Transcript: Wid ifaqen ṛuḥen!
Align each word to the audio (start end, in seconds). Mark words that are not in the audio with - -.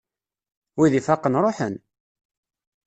Wid 0.77 0.93
ifaqen 0.99 1.37
ṛuḥen! 1.43 1.75